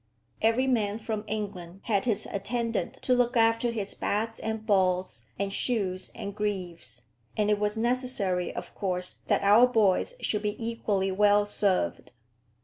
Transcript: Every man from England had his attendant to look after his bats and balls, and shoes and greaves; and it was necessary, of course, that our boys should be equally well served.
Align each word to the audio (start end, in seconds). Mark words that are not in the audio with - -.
Every 0.41 0.65
man 0.65 0.97
from 0.97 1.23
England 1.27 1.81
had 1.83 2.05
his 2.05 2.25
attendant 2.31 2.95
to 3.03 3.13
look 3.13 3.37
after 3.37 3.69
his 3.69 3.93
bats 3.93 4.39
and 4.39 4.65
balls, 4.65 5.27
and 5.37 5.53
shoes 5.53 6.09
and 6.15 6.33
greaves; 6.35 7.03
and 7.37 7.51
it 7.51 7.59
was 7.59 7.77
necessary, 7.77 8.51
of 8.51 8.73
course, 8.73 9.21
that 9.27 9.43
our 9.43 9.67
boys 9.67 10.15
should 10.19 10.41
be 10.41 10.55
equally 10.57 11.11
well 11.11 11.45
served. 11.45 12.13